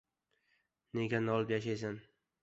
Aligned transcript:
Nega 0.99 1.19
nolib 1.25 1.53
yashaysan?.. 1.57 2.01